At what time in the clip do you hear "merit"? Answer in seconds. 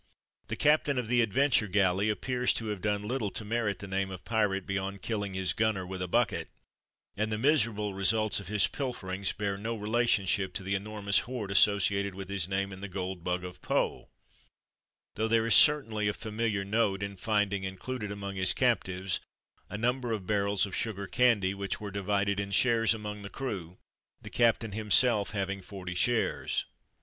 3.45-3.77